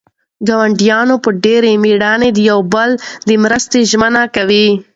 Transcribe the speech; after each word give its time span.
ګاونډیانو 0.47 1.15
په 1.23 1.29
ډېرې 1.43 1.71
مېړانې 1.83 2.29
د 2.33 2.39
یو 2.49 2.59
بل 2.73 2.89
د 3.27 3.31
مرستې 3.43 3.79
ژمنه 3.91 4.21
وکړه. 4.25 4.65